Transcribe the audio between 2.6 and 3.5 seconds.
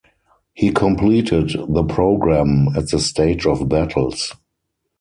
at the stage